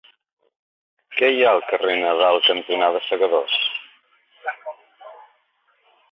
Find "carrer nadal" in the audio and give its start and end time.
1.71-2.39